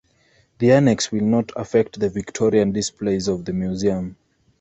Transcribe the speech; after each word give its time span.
The 0.57 0.71
annex 0.71 1.11
will 1.11 1.23
not 1.25 1.51
affect 1.55 1.99
the 1.99 2.09
Victorian 2.09 2.71
displays 2.71 3.27
of 3.27 3.45
the 3.45 3.53
museum. 3.53 4.17